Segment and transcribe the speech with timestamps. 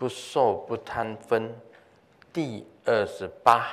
[0.00, 1.54] 不受不贪分
[2.32, 3.66] 第二十八，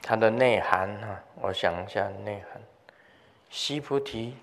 [0.00, 2.62] 它的内涵啊，我想一下内涵。
[3.50, 4.36] 须菩提，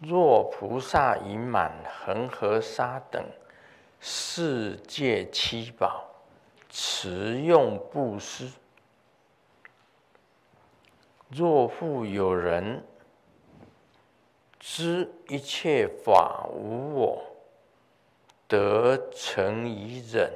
[0.00, 1.72] 若菩萨已满
[2.04, 3.24] 恒河沙等
[4.00, 6.04] 世界七宝，
[6.68, 8.48] 持用布施；
[11.30, 12.84] 若复有人
[14.58, 17.29] 知一切法无我。
[18.50, 20.28] 得成于忍，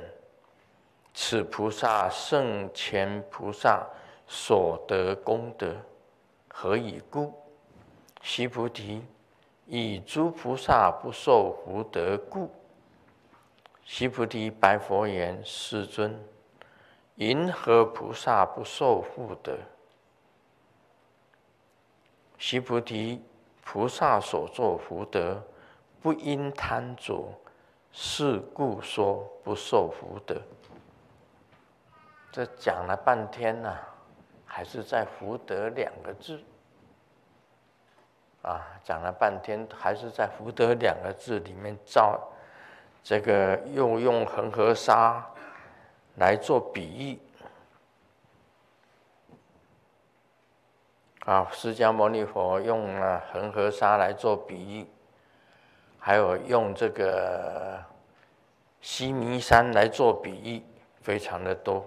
[1.12, 3.84] 此菩萨胜前菩萨
[4.28, 5.74] 所得功德，
[6.46, 7.34] 何以故？
[8.22, 9.02] 须菩提，
[9.66, 12.48] 以诸菩萨不受福德故。
[13.82, 16.16] 须菩提白佛言：世尊，
[17.16, 19.58] 云何菩萨不受福德？
[22.38, 23.20] 须菩提，
[23.64, 25.42] 菩萨所作福德，
[26.00, 27.28] 不因贪着。
[27.96, 30.34] 是故说不受福德。
[32.32, 33.72] 这讲了半天呢、
[34.44, 36.42] 还是在福德两个字。
[38.42, 42.20] 啊，讲了半天，还是在福德两个字里面造
[43.02, 45.24] 这个，又用恒河沙
[46.16, 47.18] 来做比喻。
[51.24, 54.86] 啊，释迦牟尼佛用了恒河沙来做比喻。
[55.98, 57.82] 还有用这个
[58.84, 60.62] 须弥山来做比喻，
[61.00, 61.82] 非常的多。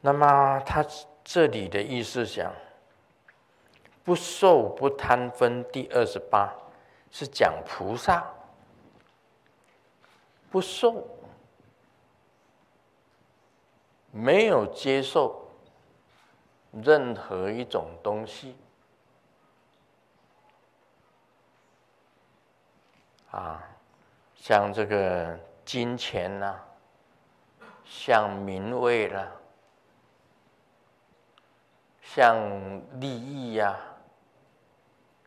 [0.00, 0.86] 那么他
[1.24, 2.54] 这里的意思讲，
[4.04, 6.54] 不受不贪分第二十八
[7.10, 8.24] 是讲菩萨
[10.48, 11.04] 不受，
[14.12, 15.50] 没有接受
[16.70, 18.54] 任何一种东西。
[23.32, 23.75] 啊，
[24.46, 26.56] 像这个金钱呐、
[27.84, 29.28] 像名位啦，
[32.00, 32.38] 像
[33.00, 33.76] 利益呀、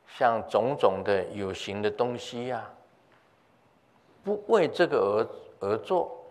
[0.07, 2.71] 像种种的有形的东西呀、
[4.23, 6.25] 不为这个而而做，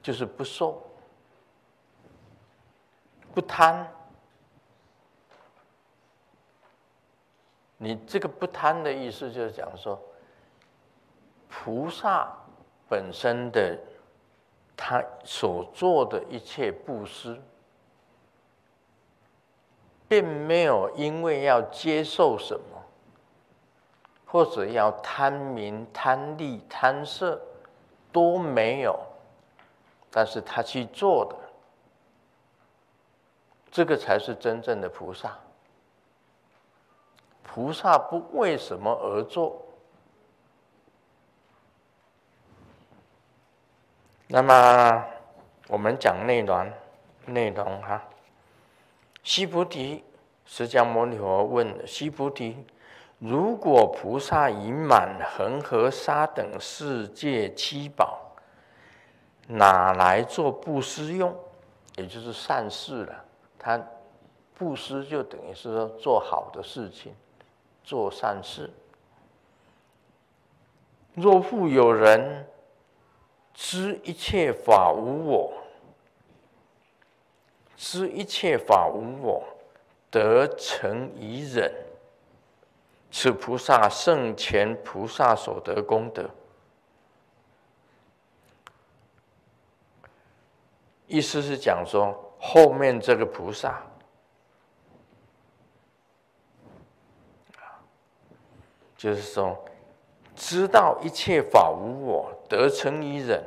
[0.00, 0.80] 就是不受，
[3.34, 3.92] 不贪。
[7.76, 10.00] 你这个不贪的意思，就是讲说，
[11.48, 12.30] 菩萨
[12.88, 13.78] 本身的
[14.76, 17.40] 他所做的一切布施，
[20.08, 22.82] 并没有因为要接受什么，
[24.26, 27.40] 或者要贪名、贪利、贪色，
[28.12, 28.98] 都没有，
[30.10, 31.36] 但是他去做的，
[33.70, 35.36] 这个才是真正的菩萨。
[37.42, 39.60] 菩萨不为什么而做？
[44.28, 45.04] 那么
[45.68, 46.70] 我们讲内容，
[47.26, 48.02] 内容哈。
[49.22, 50.04] 须菩提，
[50.44, 52.56] 释迦牟尼佛问须菩提：
[53.18, 58.20] 如果菩萨已满恒河沙等世界七宝，
[59.46, 61.34] 哪来做布施用？
[61.96, 63.24] 也就是善事了。
[63.58, 63.82] 他
[64.54, 67.14] 布施就等于是说做好的事情。
[67.82, 68.70] 做善事。
[71.14, 72.46] 若复有人
[73.60, 75.52] 知一切法无我，
[77.76, 79.44] 知一切法无我，
[80.12, 81.74] 得成于忍，
[83.10, 86.30] 此菩萨胜前菩萨所得功德。
[91.08, 93.82] 意思是讲说，后面这个菩萨。
[98.96, 99.58] 就是说，
[100.36, 103.42] 知道一切法无我，得成于忍。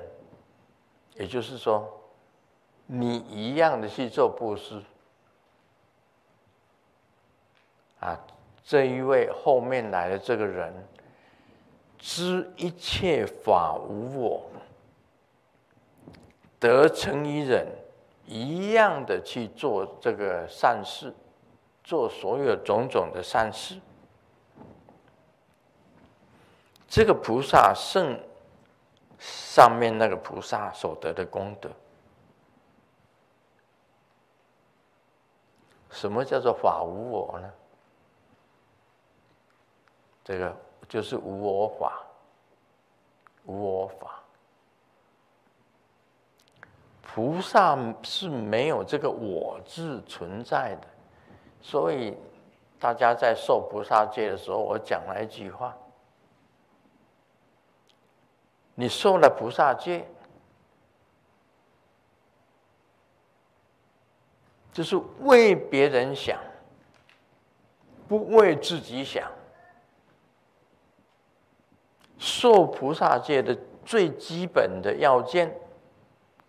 [1.15, 2.01] 也就是说，
[2.85, 4.81] 你一样的去做布施
[7.99, 8.19] 啊。
[8.63, 10.73] 这一位后面来的这个人，
[11.97, 14.45] 知一切法无我，
[16.57, 17.67] 得成于忍，
[18.25, 21.13] 一样的去做这个善事，
[21.83, 23.77] 做所有种种的善事。
[26.87, 28.17] 这个菩萨胜
[29.21, 31.69] 上面那个菩萨所得的功德。
[35.91, 37.53] 什么叫做法无我呢？
[40.23, 40.55] 这个
[40.89, 42.01] 就是无我法，
[43.45, 44.19] 无我法。
[47.01, 50.87] 菩萨是没有这个我字存在的，
[51.61, 52.17] 所以
[52.79, 55.77] 大家在受菩萨戒的时候，我讲了一句话。
[58.81, 60.03] 你受了菩萨戒，
[64.73, 66.39] 就是为别人想，
[68.07, 69.31] 不为自己想。
[72.17, 73.55] 受菩萨戒的
[73.85, 75.55] 最基本的要件，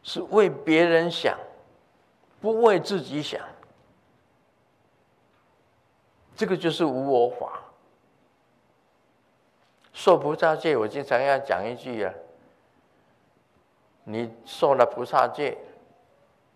[0.03, 1.39] 是为别人想，
[2.41, 3.39] 不为自己想。
[6.35, 7.59] 这个就是无我法。
[9.95, 12.15] 受菩萨戒，我经常要讲一句啊：
[14.05, 15.57] 你受了菩萨戒，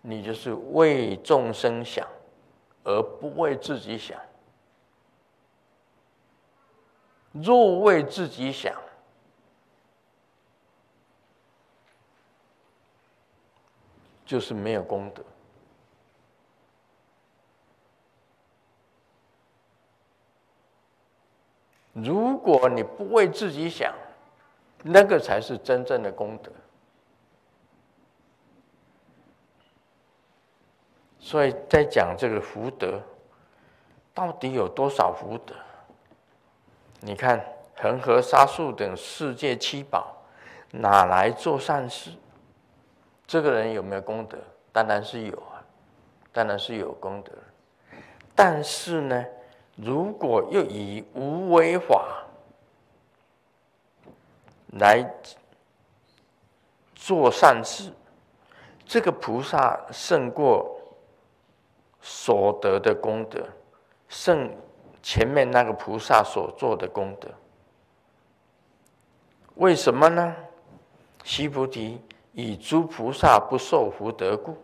[0.01, 2.07] 你就是为众生想，
[2.85, 4.21] 而不为自己想。
[7.33, 8.75] 若为自己想，
[14.25, 15.23] 就是没有功德。
[21.93, 23.95] 如果你不为自己想，
[24.83, 26.51] 那个才是真正的功德。
[31.27, 33.03] 所以在讲这个福德，
[34.15, 35.53] 到底有多少福德？
[37.01, 37.45] 你看
[37.75, 40.15] 恒河沙数等世界七宝，
[40.71, 42.13] 哪来做善事？
[43.27, 44.39] 这个人有没有功德？
[44.73, 45.59] 当然是有啊，
[46.33, 47.33] 当然是有功德。
[48.37, 49.27] 但是呢，
[49.75, 52.25] 如果又以无为法
[54.79, 55.05] 来
[56.95, 57.91] 做善事，
[58.85, 60.76] 这个菩萨胜过
[62.09, 63.45] 所得的功德，
[64.07, 64.49] 胜
[65.03, 67.29] 前面那个菩萨所做的功德。
[69.57, 70.37] 为什么呢？
[71.25, 72.01] 须菩提，
[72.33, 74.57] 以诸菩萨不受福德故。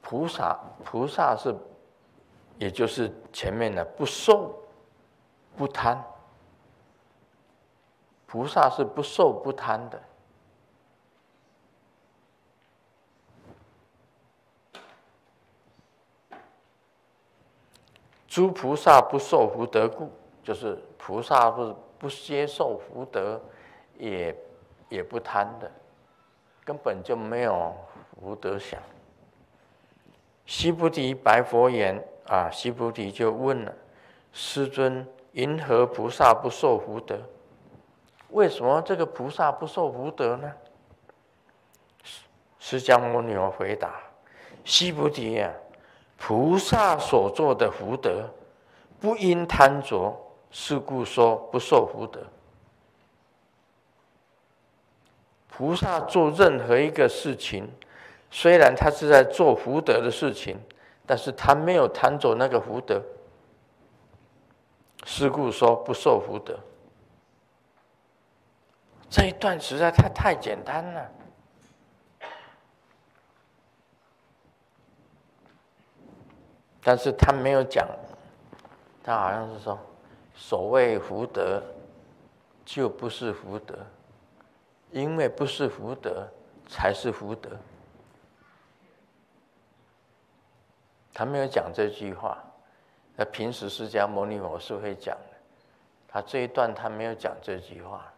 [0.00, 1.52] 菩萨，菩萨是。
[2.58, 4.52] 也就是前面的不受、
[5.56, 6.04] 不贪，
[8.26, 10.02] 菩萨是不受不贪的。
[18.28, 23.40] 诸菩萨不受福德故，就是菩萨不不接受福德，
[23.96, 24.36] 也
[24.88, 25.68] 也不贪的，
[26.64, 27.74] 根本就没有
[28.20, 28.80] 福德想。
[30.46, 32.00] 须菩提白佛言。
[32.28, 33.74] 啊，须菩提就问了
[34.34, 37.18] ：“师尊，云何菩萨不受福德？
[38.28, 40.52] 为什么这个菩萨不受福德呢？”
[42.60, 43.94] 释迦牟尼回答
[44.62, 45.50] ：“须菩提呀，
[46.18, 48.28] 菩萨所做的福德，
[49.00, 50.14] 不因贪着，
[50.50, 52.20] 是故说不受福德。
[55.48, 57.66] 菩萨做任何一个事情，
[58.30, 60.58] 虽然他是在做福德的事情。”
[61.10, 63.02] 但是他没有贪着那个福德，
[65.06, 66.54] 是故说不受福德。
[69.08, 71.10] 这一段实在太太简单了，
[76.82, 77.86] 但是他没有讲，
[79.02, 79.78] 他好像是说，
[80.34, 81.62] 所谓福德，
[82.64, 83.74] 就不是福德，
[84.90, 86.26] 因为不是福德，
[86.68, 87.50] 才是福德。
[91.12, 92.38] 他没有讲这句话，
[93.16, 95.36] 那平时释迦牟尼佛是会讲的，
[96.06, 98.10] 他这一段他没有讲这句话。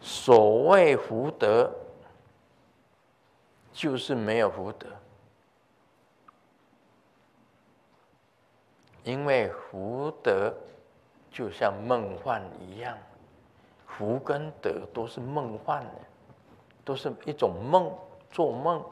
[0.00, 1.70] 所谓福德，
[3.72, 4.86] 就是没有福德，
[9.04, 10.54] 因为福德
[11.30, 12.96] 就像梦幻一样，
[13.86, 15.92] 福跟德都是梦幻的。
[16.84, 17.96] 都是一种梦，
[18.28, 18.84] 做梦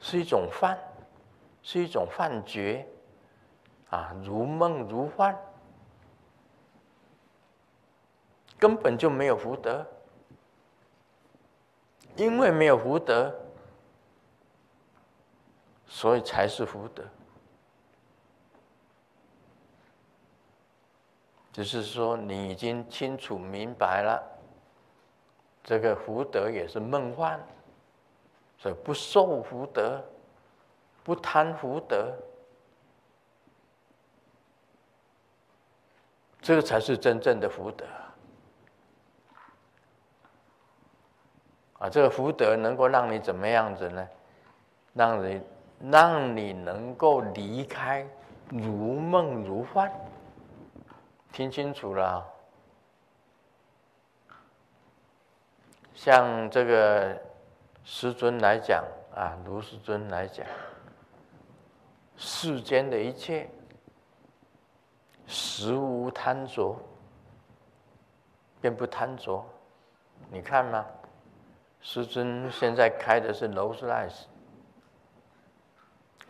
[0.00, 0.76] 是一种幻，
[1.62, 2.84] 是一种幻觉，
[3.90, 5.38] 啊，如梦如幻，
[8.58, 9.86] 根本就没有福德，
[12.16, 13.34] 因为没有福德，
[15.86, 17.02] 所以才是福德。
[21.52, 24.22] 只是说你已经清楚明白了。
[25.64, 27.44] 这个福德也是梦幻，
[28.56, 30.00] 所以不受福德，
[31.02, 32.14] 不贪福德，
[36.40, 37.84] 这个才是真正的福德
[41.78, 41.88] 啊！
[41.90, 44.08] 这个福德能够让你怎么样子呢？
[44.94, 45.42] 让你
[45.90, 48.06] 让你能够离开
[48.48, 49.92] 如梦如幻，
[51.32, 52.26] 听清楚了。
[55.94, 57.20] 像这个
[57.84, 58.82] 师尊来讲
[59.14, 60.46] 啊，卢师尊来讲，
[62.16, 63.50] 世间的一切
[65.26, 66.74] 实无贪着，
[68.62, 69.44] 便不贪着。
[70.30, 70.86] 你看吗？
[71.88, 74.26] 师尊现在开的是劳斯莱斯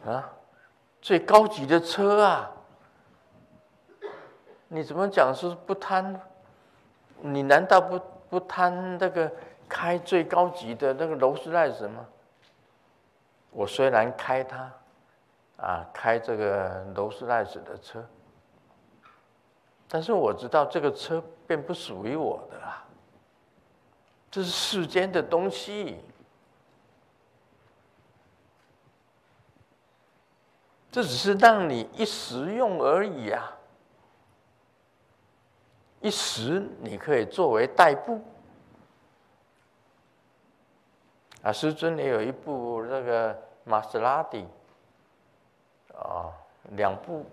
[0.04, 0.30] 啊，
[1.00, 2.50] 最高级的车啊！
[4.68, 6.20] 你怎么讲是不贪？
[7.22, 7.98] 你难道不
[8.28, 9.32] 不贪那个
[9.66, 12.06] 开最高级的那个劳斯莱斯吗？
[13.50, 14.70] 我虽然开它，
[15.56, 18.04] 啊，开这个劳斯莱斯的车，
[19.88, 22.85] 但是我知道这个车并不属于我的啊。
[24.36, 25.98] 这是世间的东西，
[30.92, 33.56] 这只是让你一时用而已啊！
[36.02, 38.20] 一时你可以作为代步
[41.40, 41.50] 啊。
[41.50, 44.46] 师尊也有一部那个玛莎拉蒂
[45.94, 46.28] 啊，
[46.72, 47.24] 两部，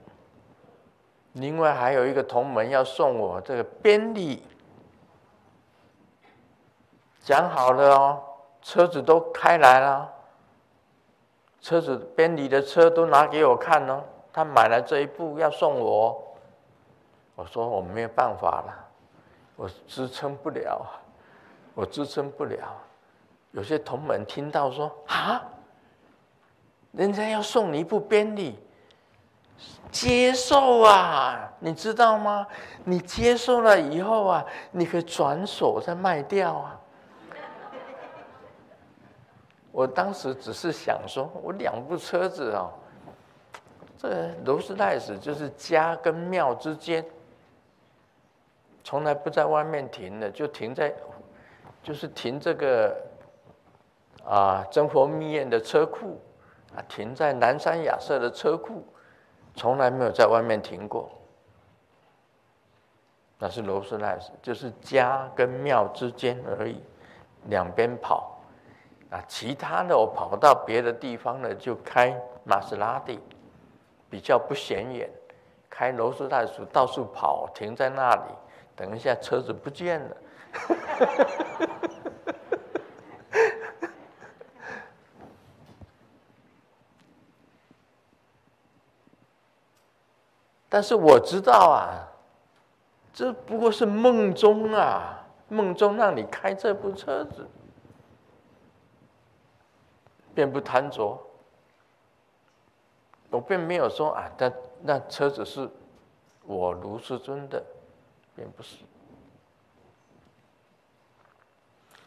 [1.33, 4.41] 另外还有一个同门要送我这个宾利。
[7.23, 8.21] 讲好了哦，
[8.61, 10.13] 车子都开来了，
[11.61, 14.03] 车子宾利的车都拿给我看哦。
[14.33, 16.21] 他买了这一部要送我，
[17.35, 18.73] 我说我没有办法了，
[19.55, 20.85] 我支撑不了，
[21.73, 22.57] 我支撑不了。
[23.51, 25.41] 有些同门听到说啊，
[26.91, 28.59] 人家要送你一部宾利，
[29.91, 32.45] 接受啊，你知道吗？
[32.83, 36.79] 你接受了以后啊，你可以转手再卖掉啊。
[39.73, 42.71] 我当时只是想说，我两部车子哦，
[43.97, 47.03] 这罗斯莱斯就是家跟庙之间，
[48.83, 50.93] 从来不在外面停的，就停在，
[51.81, 52.95] 就是停这个
[54.23, 56.21] 啊真佛密院的车库
[56.75, 58.85] 啊，停在南山雅舍的车库，
[59.55, 61.09] 从来没有在外面停过。
[63.39, 66.79] 那是罗斯莱斯，就是家跟庙之间而已，
[67.47, 68.32] 两边跑。
[69.13, 73.19] 啊，其他的我跑到别的地方呢，就开玛莎拉蒂，
[74.09, 75.07] 比较不显眼。
[75.69, 78.21] 开罗斯莱斯到处跑，停在那里，
[78.75, 80.17] 等一下车子不见了。
[90.67, 92.01] 但是我知道啊，
[93.13, 97.47] 这不过是梦中啊，梦中让你开这部车子。
[100.33, 101.19] 便不贪着，
[103.29, 105.69] 我并没有说啊，那那车子是
[106.43, 107.63] 我卢世尊的，
[108.35, 108.77] 并不是。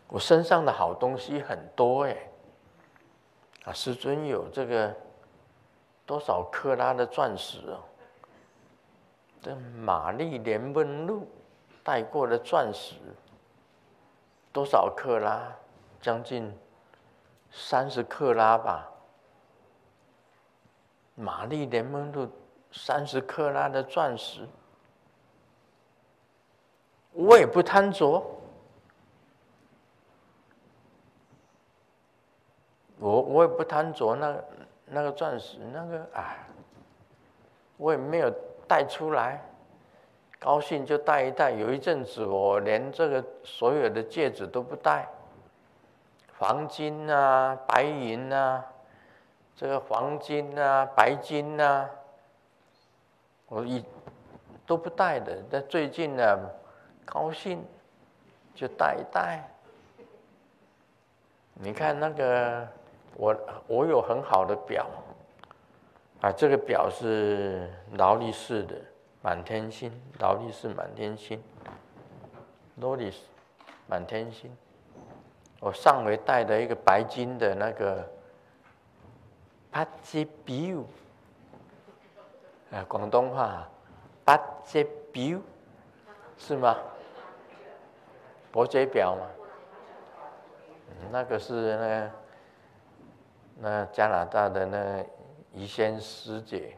[0.09, 2.17] 我身上的好东西很多哎，
[3.65, 4.95] 啊，师尊有这个
[6.05, 7.79] 多少克拉的钻石哦？
[9.41, 11.27] 这玛丽莲梦露
[11.85, 12.95] 戴过的钻石，
[14.53, 15.53] 多少克拉？
[16.01, 16.53] 将近。
[17.51, 18.89] 三十克拉吧，
[21.15, 22.29] 玛丽莲梦露
[22.71, 24.47] 三十克拉的钻石，
[27.13, 28.23] 我也不贪着，
[32.99, 34.37] 我我也不贪着那
[34.85, 36.47] 那个钻石，那个哎，
[37.79, 38.31] 我也没有
[38.69, 39.43] 带出来，
[40.39, 41.51] 高兴就戴一戴。
[41.51, 45.09] 有一阵子，我连这个所有的戒指都不戴。
[46.39, 48.65] 黄金啊，白银啊，
[49.55, 51.89] 这个黄金啊，白金啊，
[53.47, 53.83] 我一
[54.67, 55.43] 都不戴的。
[55.51, 56.39] 但最近呢，
[57.07, 57.65] 高兴
[58.55, 59.49] 就戴一戴。
[61.55, 62.69] 你看那个，
[63.15, 64.87] 我我有很好的表
[66.21, 68.75] 啊，这个表是劳力士的
[69.23, 69.91] 满天星，
[70.21, 71.43] 劳力士满天星，
[72.77, 73.23] 劳力士
[73.87, 74.55] 满天星。
[75.61, 78.07] 我上回戴的一个白金的那个
[79.71, 80.85] 八节表，
[82.71, 83.67] 啊，广东话
[84.25, 85.41] 八节表
[86.39, 86.77] 是吗？
[88.53, 89.27] 伯爵表嘛，
[91.11, 92.11] 那个是那
[93.59, 95.05] 那加拿大的那
[95.53, 96.75] 仪仙师姐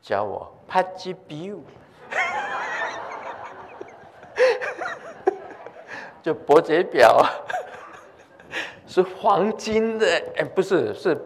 [0.00, 1.58] 教我八节表，
[6.22, 7.22] 就伯爵表。
[8.90, 10.06] 是黄金的，
[10.36, 11.16] 哎，不是，是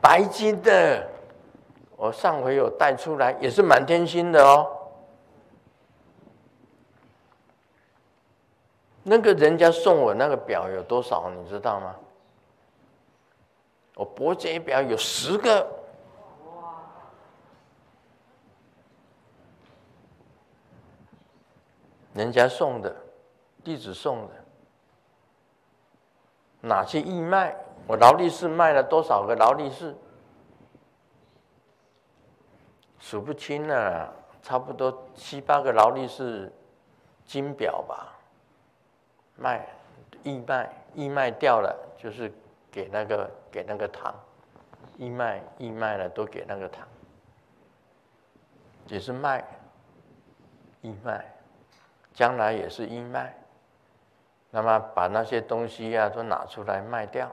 [0.00, 1.08] 白金的。
[1.96, 4.66] 我上回有带出来，也是满天星的哦。
[9.04, 11.94] 那个人家送我那个表有多少，你知道吗？
[13.94, 15.64] 我伯爵表有十个。
[22.14, 22.94] 人家送的，
[23.62, 24.34] 弟子送的，
[26.60, 27.54] 哪去义卖？
[27.86, 29.96] 我劳力士卖了多少个劳力士？
[32.98, 34.12] 数不清了，
[34.42, 36.52] 差不多七八个劳力士
[37.24, 38.14] 金表吧，
[39.36, 39.66] 卖
[40.22, 42.32] 义卖，义卖掉了就是
[42.70, 44.14] 给那个给那个糖，
[44.96, 46.86] 义卖义卖了都给那个糖，
[48.88, 49.44] 也是卖，
[50.82, 51.24] 义卖。
[52.14, 53.32] 将来也是义卖，
[54.50, 57.30] 那么把那些东西、啊、都拿出来卖掉，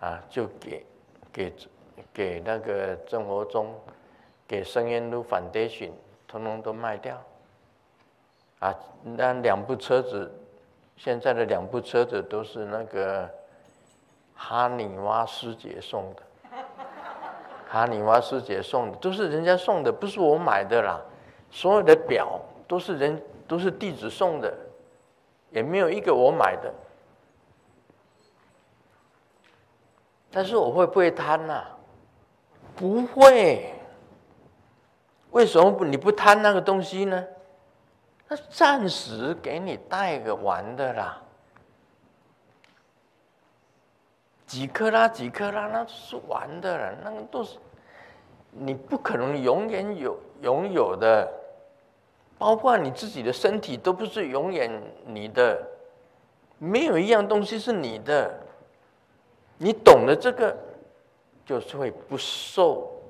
[0.00, 0.86] 啊，就给
[1.32, 1.52] 给
[2.12, 3.74] 给那个郑国忠，
[4.48, 5.90] 给圣愿路 Foundation，
[6.26, 7.22] 通通都卖掉，
[8.60, 10.32] 啊，那两部车子，
[10.96, 13.28] 现在的两部车子都是那个
[14.34, 16.22] 哈尼娃师姐送的，
[17.68, 21.00] 哈尼娃师姐送的，都是人家送的，不是我买的啦，
[21.50, 23.22] 所有的表都是人。
[23.48, 24.50] 都是弟子送的，
[25.52, 26.72] 也没有一个我买的。
[30.30, 31.62] 但是我会不会贪呐？
[32.74, 33.72] 不会。
[35.30, 37.24] 为什么不你不贪那个东西呢？
[38.28, 41.20] 那暂时给你带个玩的啦，
[44.46, 47.58] 几克拉几克拉，那是玩的了，那个都是
[48.50, 51.30] 你不可能永远有拥有的。
[52.42, 54.68] 包括你自己的身体都不是永远
[55.06, 55.64] 你的，
[56.58, 58.36] 没有一样东西是你的。
[59.58, 60.52] 你懂了这个，
[61.46, 63.00] 就是会不受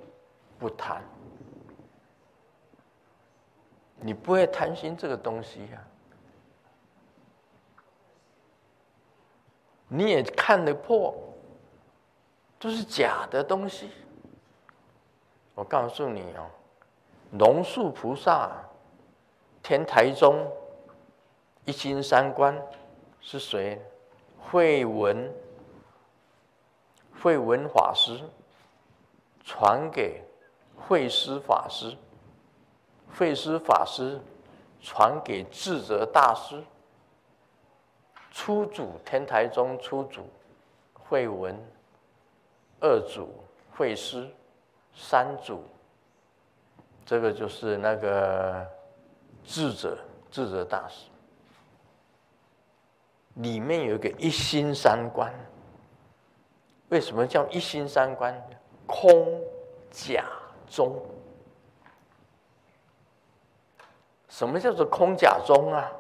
[0.59, 1.03] 不贪。
[4.01, 5.83] 你不会贪心这个东西呀，
[9.89, 11.15] 你也看得破，
[12.59, 13.89] 都是假的东西。
[15.55, 16.45] 我告诉你哦，
[17.39, 18.53] 龙树菩萨。
[19.63, 20.51] 天台宗
[21.65, 22.61] 一心三观
[23.21, 23.81] 是谁？
[24.41, 25.33] 慧文，
[27.23, 28.21] 慧文法师
[29.45, 30.21] 传给
[30.77, 31.97] 慧思法师，
[33.17, 34.21] 慧思法师
[34.81, 36.61] 传给智者大师。
[38.33, 40.23] 初祖天台宗初祖
[40.93, 41.57] 慧文，
[42.81, 43.29] 二祖
[43.77, 44.29] 慧思，
[44.93, 45.63] 三祖
[47.07, 48.67] 这个就是那个。
[49.45, 49.99] 智者，
[50.31, 51.09] 智者大师，
[53.35, 55.33] 里面有一个一心三观。
[56.89, 58.35] 为什么叫一心三观？
[58.87, 59.41] 空、
[59.91, 60.25] 假、
[60.69, 61.01] 中。
[64.29, 65.91] 什么叫做空、假、中啊？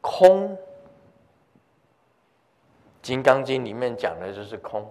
[0.00, 0.56] 空，
[3.02, 4.82] 《金刚经》里面讲的就是空，《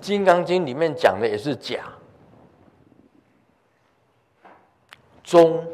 [0.00, 1.92] 金刚经》里面讲的也是假。
[5.22, 5.66] 中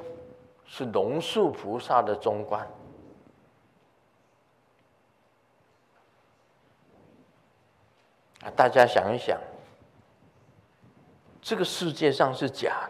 [0.64, 2.66] 是龙树菩萨的中观
[8.42, 8.50] 啊！
[8.56, 9.38] 大家想一想，
[11.40, 12.88] 这个世界上是假，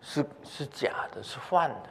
[0.00, 1.90] 是是假的，是幻的。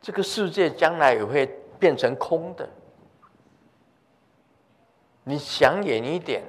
[0.00, 1.46] 这个世界将来也会
[1.78, 2.68] 变成空的。
[5.22, 6.42] 你想远一点，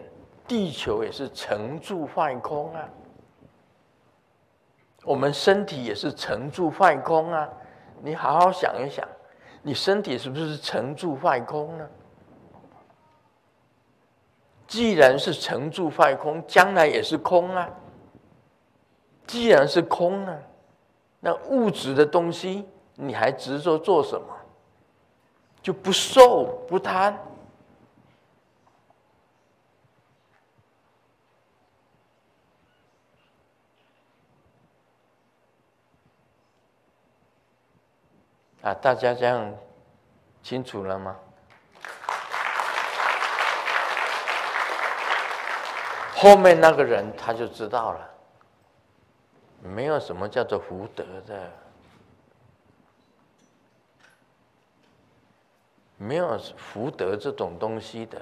[0.45, 2.89] 地球也是成住坏空啊。
[5.05, 7.47] 我们身体也是成住坏空啊！
[8.01, 9.07] 你好好想一想，
[9.61, 11.87] 你身体是不是成住坏空呢？
[14.67, 17.69] 既然是成住坏空，将来也是空啊。
[19.27, 20.37] 既然是空呢，
[21.19, 24.27] 那物质的东西你还执着做什么？
[25.61, 27.15] 就不受不贪。
[38.65, 39.53] 啊，大家这样
[40.41, 41.15] 清楚了吗？
[46.15, 48.09] 后面那个人他就知道了，
[49.61, 51.51] 没有什么叫做福德的，
[55.97, 58.19] 没有福德这种东西的，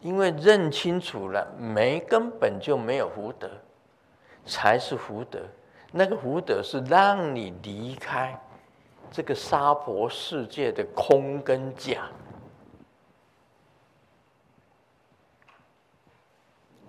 [0.00, 3.48] 因为认清楚了，没根本就没有福德，
[4.44, 5.38] 才是福德。
[5.92, 8.36] 那个福德是让你离开。
[9.10, 12.10] 这个沙婆世界的空跟假，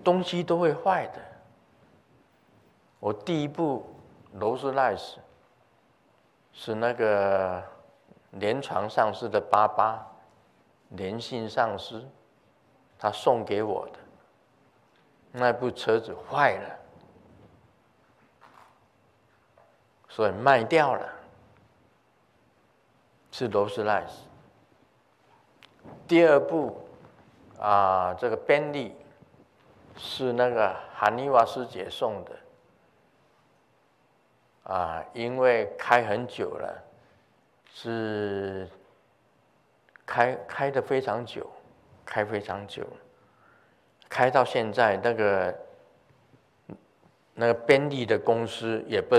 [0.03, 1.21] 东西都会坏的。
[2.99, 3.85] 我第一部
[4.33, 5.19] 劳斯莱斯
[6.51, 7.63] 是那个
[8.31, 10.05] 联床上市的爸爸
[10.89, 12.03] 联信上师，
[12.97, 13.99] 他送给我的。
[15.31, 16.79] 那部车子坏了，
[20.09, 21.07] 所以卖掉了，
[23.37, 24.23] 是劳斯莱斯。
[26.07, 26.75] 第二部
[27.59, 28.95] 啊，这个宾利
[29.95, 32.31] 是那个韩尼瓦斯姐送的
[34.73, 36.83] 啊，因为开很久了，
[37.71, 38.67] 是
[40.03, 41.47] 开开的非常久，
[42.03, 42.83] 开非常久，
[44.09, 45.55] 开到现在那个
[47.35, 49.15] 那个宾利的公司也不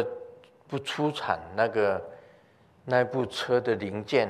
[0.66, 2.02] 不出产那个
[2.88, 4.28] 那部车的零件。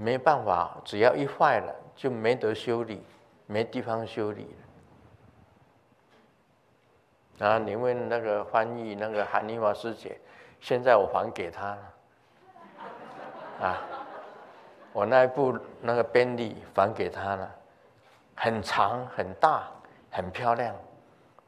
[0.00, 3.04] 没办法，只要一坏了就没得修理，
[3.46, 4.54] 没地方修理
[7.40, 7.48] 了。
[7.48, 10.16] 啊，你问那个翻译那个韩尼瓦师姐，
[10.60, 11.78] 现在我还给他了。
[13.66, 13.82] 啊，
[14.92, 17.50] 我那部那个宾利还给他了，
[18.36, 19.68] 很长很大
[20.12, 20.72] 很漂亮，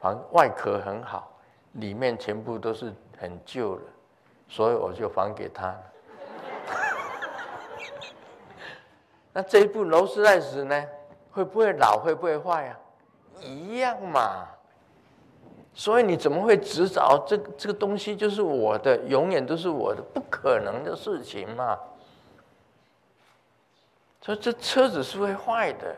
[0.00, 1.30] 还外壳很好，
[1.74, 3.82] 里面全部都是很旧的，
[4.48, 5.89] 所以我就还给他了。
[9.32, 10.84] 那这一部劳斯莱斯呢？
[11.30, 11.98] 会不会老？
[11.98, 12.78] 会不会坏啊？
[13.40, 14.48] 一样嘛。
[15.72, 20.02] 所以你怎么会执着这这个东西就是我的，永远都是我的？
[20.12, 21.78] 不可能的事情嘛。
[24.20, 25.96] 所以这车子是会坏的。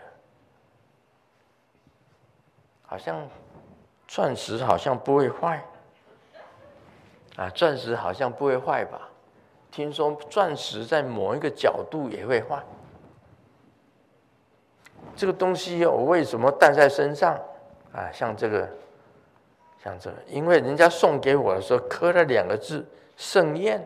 [2.85, 3.27] 好像
[4.07, 5.65] 钻石好像不会坏
[7.37, 9.09] 啊，钻石好像不会坏吧？
[9.71, 12.63] 听说钻石在某一个角度也会坏。
[15.15, 17.39] 这个东西我为什么带在身上？
[17.93, 18.67] 啊，像这个，
[19.85, 22.85] 像这个，因为人家送给我的时候刻了两个字
[23.17, 23.81] “盛宴”，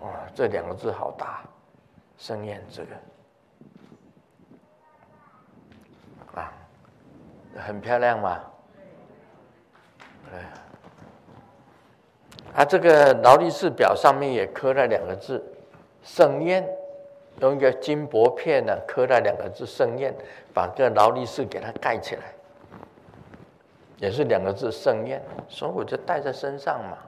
[0.00, 1.42] 哇，这两个字好大
[2.16, 2.88] ，“盛宴”这个，
[6.40, 6.52] 啊，
[7.56, 8.40] 很漂亮嘛。
[10.32, 10.38] 哎，
[12.54, 15.44] 啊，这个劳力士表上面也刻了两个字
[16.04, 16.64] “盛宴”。
[17.40, 20.14] 用一个金箔片呢，刻了两个字“盛宴”，
[20.54, 22.22] 把个劳力士给它盖起来，
[23.98, 26.98] 也是两个字“盛宴”，所以我就带在身上嘛，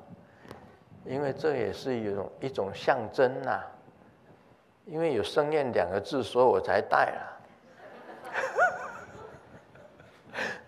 [1.05, 3.61] 因为这也是一种一种象征呐。
[4.85, 7.39] 因为有“盛宴”两个字，所以我才带了。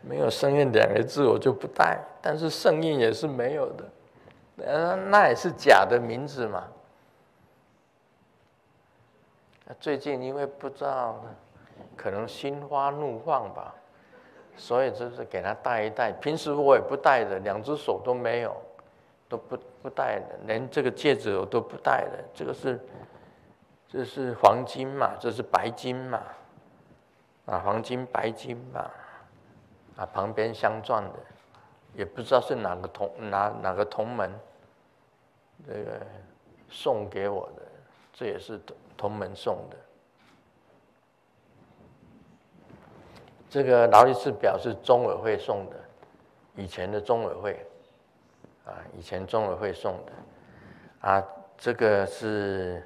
[0.03, 1.99] 没有“盛宴”两个字，我就不带。
[2.21, 3.85] 但是“盛宴”也是没有的，
[5.09, 6.65] 那也是假的名字嘛。
[9.79, 11.23] 最近因为不知道，
[11.95, 13.75] 可能心花怒放吧，
[14.57, 16.11] 所以就是给他戴一戴。
[16.13, 18.57] 平时我也不戴的，两只手都没有，
[19.29, 22.25] 都不不戴的，连这个戒指我都不戴的。
[22.33, 22.81] 这个是，
[23.89, 26.23] 这是黄金嘛，这是白金嘛，
[27.45, 28.91] 啊，黄金白金嘛，
[29.97, 31.15] 啊，旁边镶钻的，
[31.95, 34.33] 也不知道是哪个同哪哪个同门，
[35.67, 36.01] 这个
[36.71, 37.63] 送给我的，
[38.15, 38.59] 这也是。
[38.99, 39.77] 同门送的，
[43.49, 45.77] 这个劳力士表是中委会送的，
[46.57, 47.67] 以前的中委会，
[48.67, 50.13] 啊，以前中委会送的，
[51.09, 51.25] 啊，
[51.57, 52.83] 这个是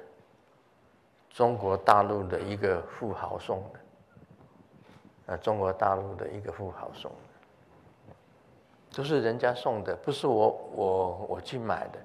[1.31, 8.15] 中国大陆的一个富豪送的，啊，中国大陆的一个富豪送的，
[8.95, 11.99] 都是人家送的，不是我我我去买的，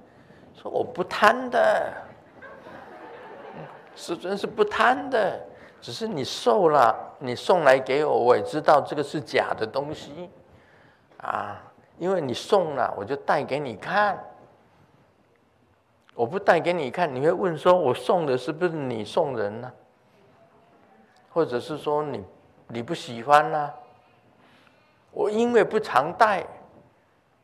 [0.54, 2.07] 说我不贪的。
[3.98, 5.38] 师尊是不贪的，
[5.80, 10.30] 只是你受了，你送来给我，我也知道这个是假的东西，
[11.18, 11.60] 啊，
[11.98, 14.16] 因为你送了，我就带给你看。
[16.14, 19.72] 我不带给你看，你会问说，我送的是不是你送人呢？
[21.30, 22.24] 或者是说你
[22.68, 23.72] 你不喜欢呢？
[25.10, 26.46] 我因为不常戴，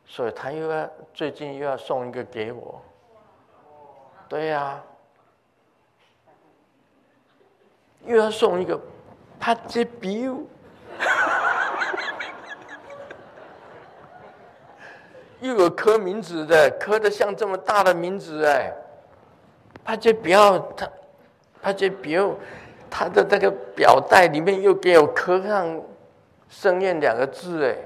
[0.05, 2.81] 所以他又要最近又要送一个给我。
[4.29, 4.81] 对呀。
[8.07, 8.79] 又要送一个
[9.41, 10.37] 帕杰表，
[15.41, 18.73] 又有刻名字的，刻的像这么大的名字哎，
[19.85, 20.91] 帕杰表，它
[21.63, 22.35] 帕杰表，
[22.91, 25.81] 它的那个表带里面又给我刻上
[26.49, 27.77] “盛宴”两个字哎，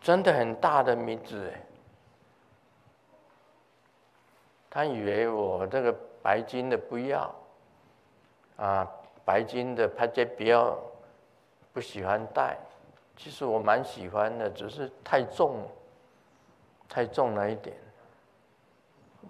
[0.00, 1.62] 真的很大的名字哎，
[4.70, 7.34] 他以为我这个白金的不要。
[8.58, 8.86] 啊，
[9.24, 10.78] 白金的帕杰表
[11.72, 12.58] 不喜欢戴，
[13.16, 15.62] 其实我蛮喜欢的，只是太重，
[16.88, 17.76] 太重了一点。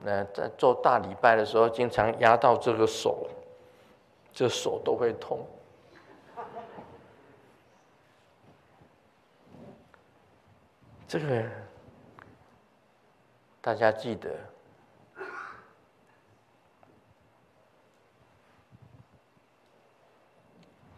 [0.02, 3.26] 那在做大礼拜的时候，经常压到这个手，
[4.32, 5.46] 这手都会痛。
[11.06, 11.44] 这个
[13.60, 14.30] 大家记得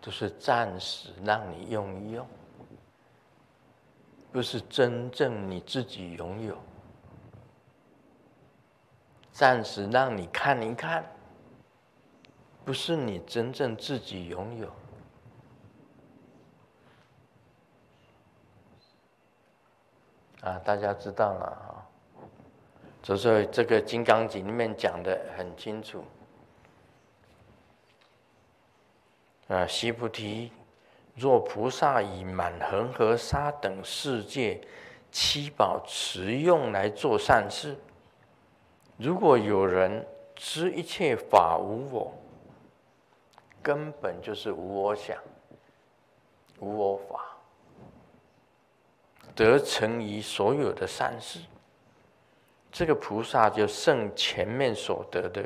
[0.00, 2.26] 都是暂时让你用一用，
[4.32, 6.56] 不是真正你自己拥有。
[9.32, 11.04] 暂时让你看一看，
[12.64, 14.68] 不是你真正自己拥有。
[20.42, 21.84] 啊，大家知道了啊，
[23.02, 26.02] 就是这个《金刚经》里面讲的很清楚。
[29.50, 30.52] 啊，悉菩提，
[31.16, 34.60] 若菩萨以满恒河沙等世界
[35.10, 37.76] 七宝持用来做善事，
[38.96, 42.14] 如果有人知一切法无我，
[43.60, 45.18] 根本就是无我想、
[46.60, 47.26] 无我法。
[49.34, 51.40] 得成于所有的善事，
[52.70, 55.44] 这个菩萨就胜前面所得的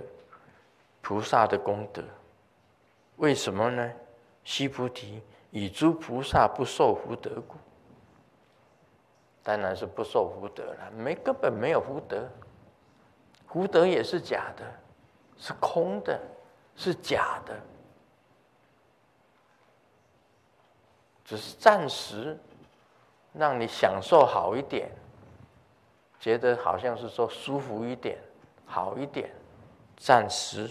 [1.01, 2.03] 菩萨的功德。
[3.17, 3.93] 为什么呢？
[4.43, 7.57] 须菩提，以诸菩萨不受福德故。
[9.43, 12.29] 当然是不受福德了，没根本没有福德，
[13.47, 14.65] 福德也是假的，
[15.37, 16.21] 是空的，
[16.77, 17.55] 是假的，
[21.25, 22.39] 只是暂时。
[23.37, 24.89] 让你享受好一点，
[26.21, 28.17] 觉得好像是说舒服一点，
[28.65, 29.29] 好一点，
[29.97, 30.71] 暂时。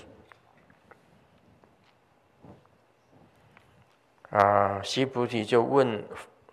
[4.33, 6.03] 啊，须菩提就问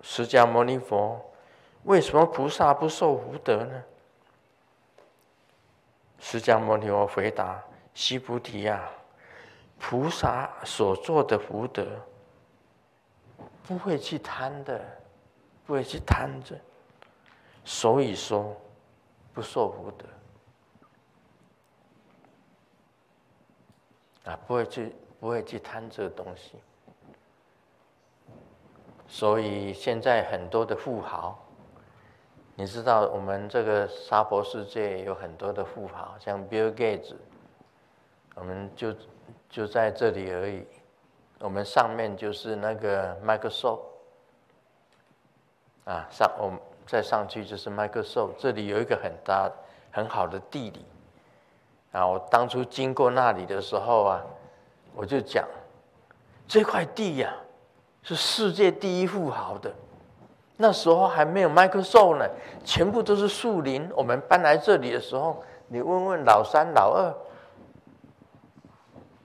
[0.02, 1.20] 释迦牟尼佛
[1.84, 3.84] ：“为什么菩萨不受福德呢？”
[6.18, 7.62] 释迦牟尼佛回答
[7.94, 8.90] ：“须菩提呀、啊，
[9.78, 11.86] 菩萨所做的福德，
[13.66, 14.80] 不会去贪的。”
[15.66, 16.58] 不会去贪着，
[17.64, 18.60] 所以说
[19.32, 20.04] 不受福德
[24.32, 26.56] 啊，不会去不会去贪这个东西。
[29.12, 31.36] 所以现在很多的富豪，
[32.54, 37.14] 你知道我们这个沙博世界有很多的富豪，像 Bill Gates，
[38.36, 38.94] 我们就
[39.48, 40.64] 就在这里而已。
[41.40, 43.80] 我们上面就是那个 Microsoft。
[45.86, 49.50] 啊，上我们再上去就是 Microsoft，这里有一个很大
[49.90, 50.84] 很好的地理。
[51.90, 54.24] 啊，我当初经过那里的时候啊，
[54.94, 55.44] 我就讲，
[56.46, 57.34] 这块地呀，
[58.02, 59.72] 是世界第一富豪的。
[60.56, 62.28] 那时候还没有 Microsoft 呢，
[62.64, 63.90] 全部都是树林。
[63.94, 67.14] 我们搬来这里的时候，你问问老三老二，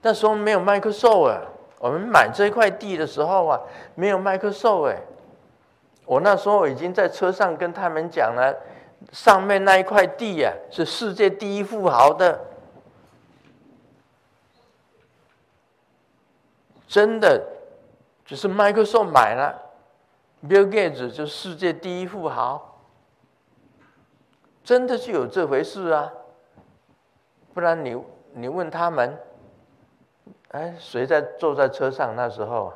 [0.02, 1.42] 那时候没有 Microsoft 啊。
[1.78, 3.60] 我们买这块地的时候啊，
[3.96, 5.02] 没有 Microsoft 哎。
[6.06, 8.56] 我那时候已经在车上跟他们讲了，
[9.12, 12.40] 上面那一块地呀，是世界第一富豪的，
[16.88, 17.44] 真的，
[18.26, 19.62] 就是 Microsoft 买了
[20.44, 22.80] ，Bill Gates 就是世界第一富豪，
[24.64, 26.12] 真的就有这回事啊，
[27.54, 29.18] 不然你你问他们，
[30.50, 32.74] 哎，谁在坐在车上那时候？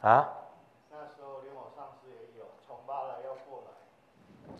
[0.00, 0.28] 啊？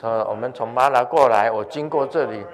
[0.03, 2.46] 呃，我们从巴拿过来，我经过这里，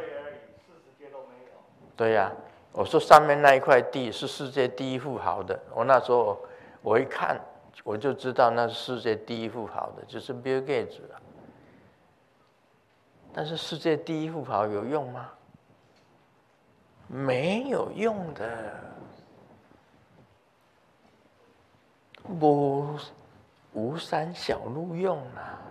[1.96, 2.34] 对呀、啊，
[2.76, 5.58] 我说上面那一块地是世界第一富豪的。
[5.74, 6.38] 我那时候
[6.82, 7.40] 我一看，
[7.82, 11.22] 我就知道那是世界第一富豪的，就是 Bill Gates 了。
[13.32, 15.30] 但是世界第一富豪有用吗？
[17.08, 18.74] 没有用的，
[22.28, 22.98] 无
[23.72, 25.62] 无山小路用啊。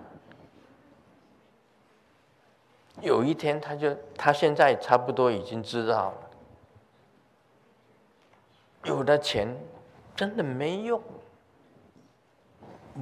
[3.01, 6.24] 有一天，他就他现在差不多已经知道了，
[8.85, 9.47] 有的钱
[10.15, 11.01] 真的没用，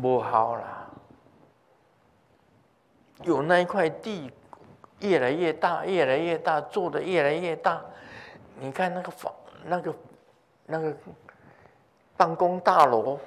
[0.02, 0.90] 不好了。
[3.22, 4.32] 有那一块地
[5.00, 7.82] 越来越大，越来越大，做的越来越大。
[8.60, 9.34] 你看那个房，
[9.66, 9.96] 那个
[10.66, 10.96] 那个
[12.16, 13.20] 办公大楼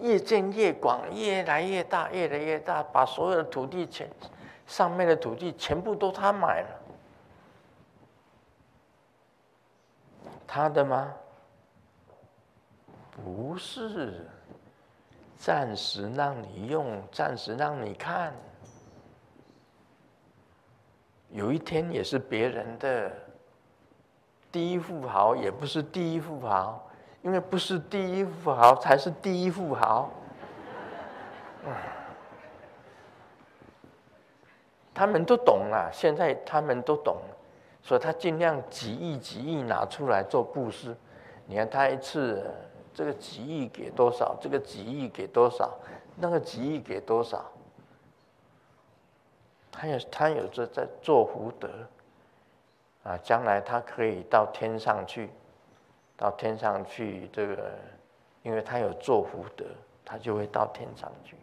[0.00, 4.08] 越建越广，越来越大，越来越大，把所有的土地全。
[4.66, 6.68] 上面的土地全部都他买了，
[10.46, 11.14] 他的吗？
[13.14, 14.26] 不是，
[15.36, 18.32] 暂时让你用，暂时让你看，
[21.30, 23.10] 有一天也是别人的。
[24.50, 26.88] 第一富豪也不是第一富豪，
[27.22, 30.10] 因为不是第一富豪才是第一富豪。
[34.92, 37.16] 他们都懂了，现在他们都懂，
[37.82, 40.96] 所以他尽量几亿几亿拿出来做布施。
[41.46, 42.48] 你看他一次
[42.94, 44.36] 这个几亿给多少？
[44.40, 45.76] 这个几亿给多少？
[46.16, 47.44] 那个几亿给多少？
[49.72, 51.68] 他有他有在在做福德
[53.02, 55.28] 啊，将来他可以到天上去，
[56.16, 57.76] 到天上去这个，
[58.44, 59.66] 因为他有做福德，
[60.04, 61.36] 他就会到天上去。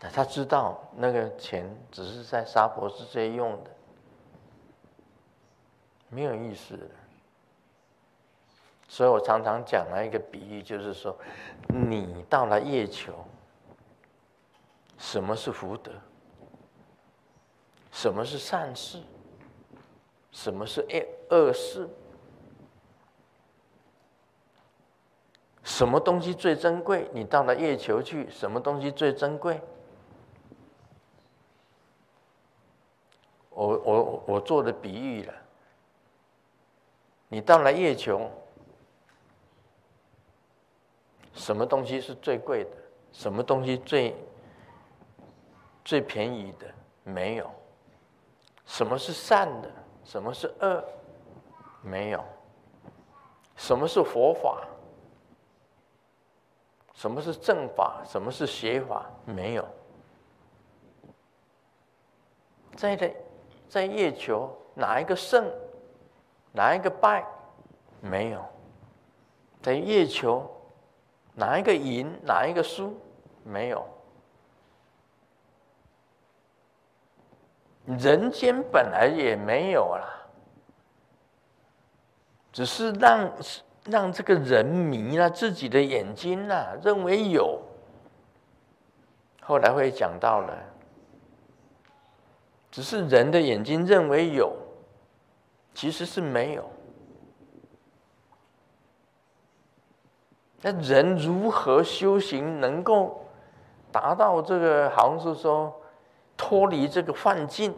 [0.00, 3.70] 他知道那个钱只是在沙婆世界用的，
[6.08, 6.86] 没有意思的。
[8.88, 11.16] 所以我常常讲了一个比喻，就是说，
[11.68, 13.12] 你到了月球，
[14.96, 15.90] 什么是福德？
[17.90, 19.02] 什么是善事？
[20.30, 20.80] 什么是
[21.30, 21.88] 恶恶事？
[25.64, 27.10] 什么东西最珍贵？
[27.12, 29.60] 你到了月球去，什么东西最珍贵？
[33.50, 35.34] 我我我做的比喻了，
[37.28, 38.30] 你到了月球，
[41.36, 42.70] 什么东西是最贵的？
[43.12, 44.16] 什么东西最
[45.84, 46.66] 最便宜的？
[47.04, 47.48] 没有。
[48.64, 49.70] 什么是善的？
[50.04, 50.84] 什么是恶？
[51.82, 52.24] 没有。
[53.54, 54.66] 什么是佛法？
[56.94, 58.02] 什么是正法？
[58.04, 59.06] 什么是邪法？
[59.24, 59.64] 没有。
[62.74, 63.10] 在的。
[63.68, 65.44] 在月球，哪一个胜，
[66.52, 67.26] 哪一个败？
[68.00, 68.42] 没有。
[69.60, 70.48] 在月球，
[71.38, 72.98] 哪一个赢，哪一个输？
[73.44, 73.86] 没有。
[77.84, 80.26] 人间本来也没有啦，
[82.52, 83.32] 只是让
[83.84, 87.60] 让这个人迷了自己的眼睛呐，认为有。
[89.42, 90.58] 后来会讲到了。
[92.72, 94.54] 只是人的眼睛认为有，
[95.74, 96.68] 其实是没有。
[100.66, 103.24] 那人如何修行能够
[103.92, 104.90] 达到这个？
[104.90, 105.72] 好像是说
[106.36, 107.72] 脱离这个幻境，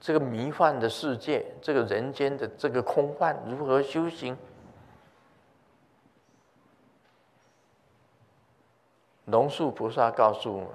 [0.00, 4.36] 这个迷幻的世界，这个人间的这个空幻，如何修行？
[9.26, 10.70] 龙树菩萨告诉我们。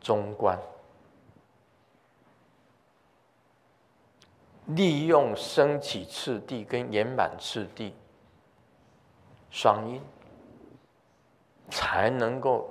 [0.00, 0.58] 中观，
[4.68, 7.94] 利用升起次第跟圆满次第
[9.50, 10.00] 双因，
[11.70, 12.68] 才能够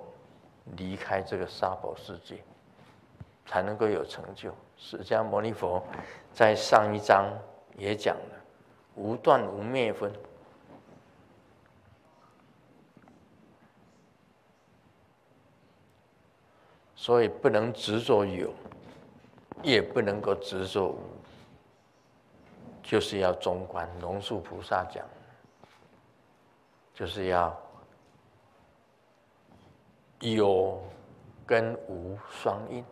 [0.78, 2.44] 离开这个沙婆世界，
[3.48, 4.54] 才能够有成就。
[4.78, 5.84] 释迦牟尼佛
[6.32, 7.26] 在上一章
[7.76, 8.36] 也讲了，
[8.96, 10.12] 无断无灭分。
[16.96, 18.54] 所以不能执着有，
[19.64, 21.00] 也不能够执着无，
[22.88, 23.86] 就是要中观。
[24.00, 25.06] 龙树菩萨讲，
[26.94, 27.54] 就是要
[30.22, 30.82] 有
[31.46, 32.86] 跟无双印，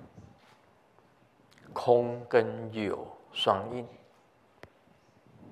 [1.71, 3.87] 空跟有双印，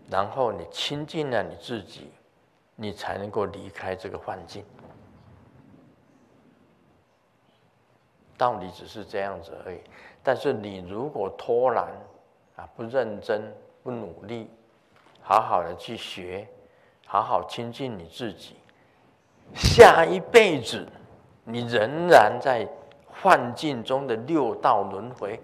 [0.10, 2.12] 然后你亲近了你自己，
[2.76, 4.66] 你才能够离开这个幻境。
[8.38, 9.80] 道理只是这样子而已，
[10.22, 11.94] 但是你如果拖懒
[12.58, 13.42] 啊，不认真、
[13.84, 14.50] 不努力，
[15.22, 16.48] 好好的去学，
[17.06, 18.56] 好好亲近你自己，
[19.54, 20.88] 下一辈子
[21.44, 22.66] 你仍然在
[23.06, 25.38] 幻境中的六道轮回，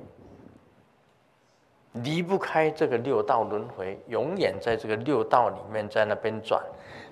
[1.94, 6.64] 离不开这个六道轮回，永远在这个六道里面在那边转，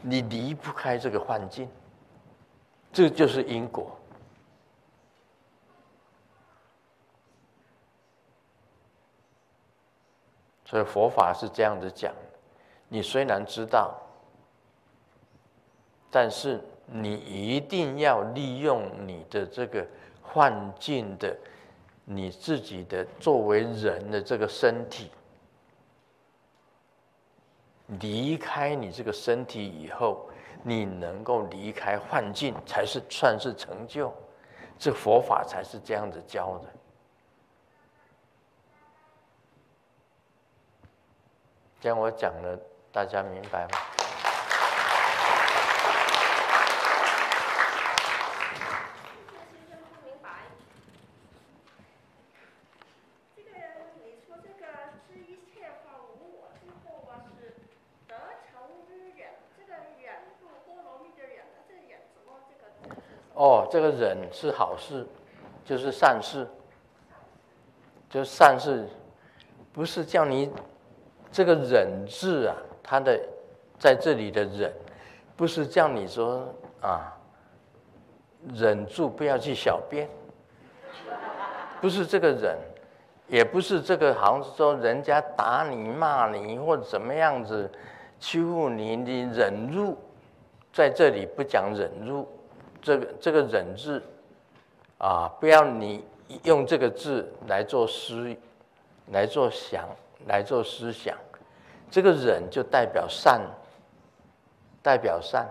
[0.02, 1.68] 你离不开这个幻境，
[2.94, 3.97] 这就是因果。
[10.70, 12.14] 所以佛法是这样子讲：
[12.90, 13.96] 你虽然知道，
[16.12, 19.88] 但是你一定要利用你的这个
[20.22, 21.34] 幻境的
[22.04, 25.10] 你自己的作为人的这个身体，
[28.02, 30.30] 离开你这个身体以后，
[30.64, 34.14] 你能够离开幻境，才是算是成就。
[34.78, 36.66] 这佛法才是这样子教的。
[41.80, 42.60] 这样我讲了，
[42.92, 43.80] 大家明白吗？
[63.40, 65.06] 哦，这个忍是好事，
[65.64, 66.50] 就是善事，
[68.10, 68.90] 就是善事。
[69.72, 70.52] 不是叫你
[71.32, 73.20] 这个忍字啊，它的
[73.78, 74.74] 在这里的忍，
[75.36, 76.48] 不是叫你说
[76.82, 77.16] 啊，
[78.54, 80.08] 忍住不要去小便，
[81.80, 82.58] 不是这个忍，
[83.28, 87.70] 也不是这个好像是说人家打你骂你或者怎么样子
[88.20, 89.98] 欺负你，你忍住，
[90.74, 92.28] 在这里不讲忍住，
[92.82, 94.02] 这个这个忍字
[94.98, 96.04] 啊，不要你
[96.44, 98.36] 用这个字来做思。
[99.14, 99.88] 来做想，
[100.26, 101.16] 来做思想，
[101.90, 103.42] 这个忍就代表善，
[104.82, 105.48] 代表善，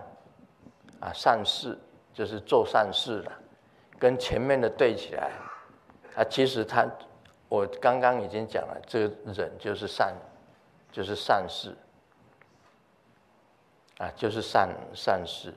[0.99, 1.77] 啊，善事
[2.13, 3.31] 就是做善事了，
[3.97, 5.31] 跟前面的对起来，
[6.15, 6.85] 啊，其实他，
[7.49, 10.13] 我刚刚已经讲了，这个忍就是善，
[10.91, 11.75] 就是善事，
[13.97, 15.53] 啊，就是善善事，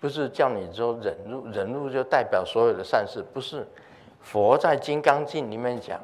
[0.00, 3.66] 不是叫你说忍辱，忍辱就代表所有的善事，不是，
[4.20, 6.00] 佛在《金刚经》里面讲。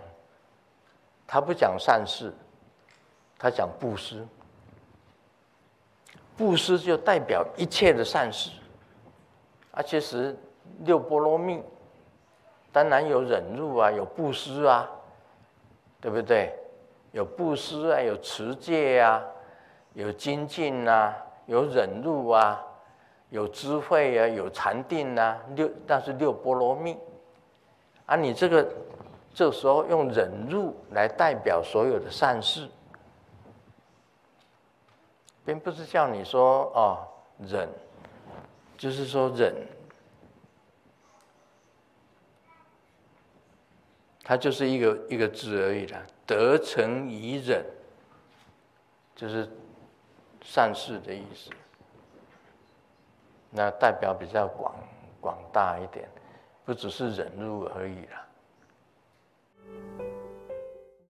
[1.33, 2.33] 他不讲善事，
[3.39, 4.27] 他讲布施。
[6.37, 8.51] 布施就代表一切的善事，
[9.71, 10.37] 啊，其实
[10.81, 11.63] 六波罗蜜，
[12.73, 14.91] 当然有忍辱啊，有布施啊，
[16.01, 16.53] 对不对？
[17.13, 19.23] 有布施啊，有持戒啊，
[19.93, 21.17] 有精进啊，
[21.47, 22.61] 有忍辱啊，
[23.29, 26.99] 有智慧啊，有禅定啊，六，但是六波罗蜜，
[28.07, 28.69] 啊，你这个。
[29.33, 32.69] 这时候用忍辱来代表所有的善事，
[35.45, 37.07] 并不是叫你说哦
[37.39, 37.69] 忍，
[38.77, 39.55] 就是说忍，
[44.25, 46.03] 它就是一个一个字而已啦。
[46.27, 47.65] 得成于忍，
[49.17, 49.49] 就是
[50.43, 51.51] 善事的意思。
[53.51, 54.75] 那代表比较广
[55.21, 56.09] 广大一点，
[56.65, 58.27] 不只是忍辱而已啦。